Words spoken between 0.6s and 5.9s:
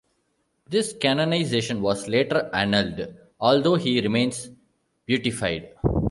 This canonization was later annulled, although he remains beatified.